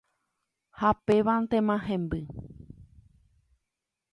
Ha 0.79 0.91
pévantema 1.05 1.75
hemby. 1.89 2.21